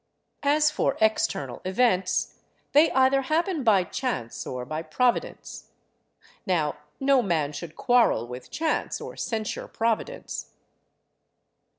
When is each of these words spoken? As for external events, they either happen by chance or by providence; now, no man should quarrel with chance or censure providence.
As 0.41 0.71
for 0.71 0.97
external 0.99 1.61
events, 1.63 2.39
they 2.71 2.89
either 2.93 3.21
happen 3.21 3.63
by 3.63 3.83
chance 3.83 4.47
or 4.47 4.65
by 4.65 4.81
providence; 4.81 5.69
now, 6.43 6.75
no 6.99 7.21
man 7.21 7.53
should 7.53 7.75
quarrel 7.75 8.27
with 8.27 8.49
chance 8.49 8.99
or 8.99 9.15
censure 9.15 9.67
providence. 9.67 10.53